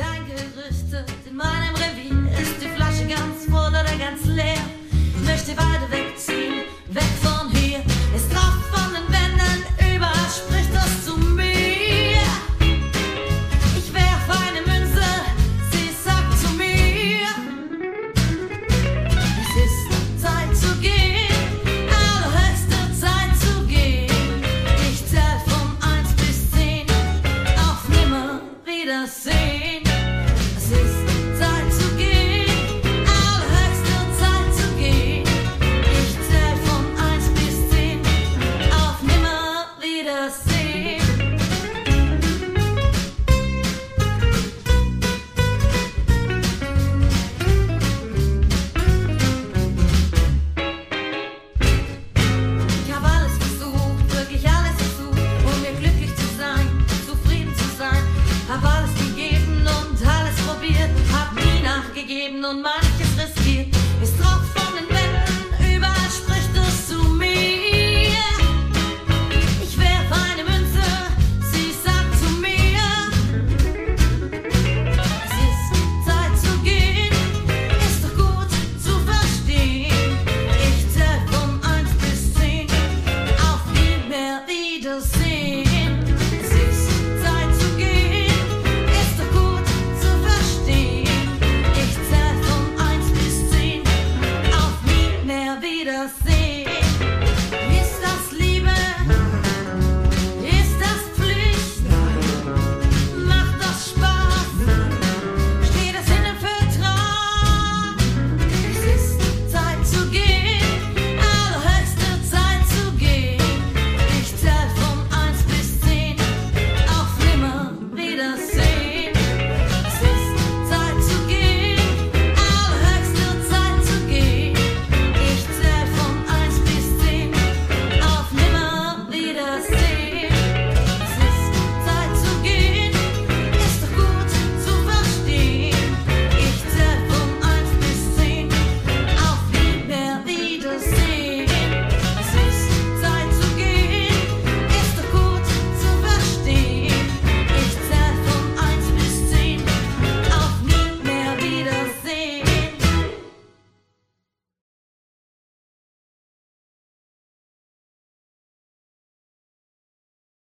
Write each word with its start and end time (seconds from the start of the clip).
Hab 0.00 0.49
on 62.44 62.62
my 62.62 62.99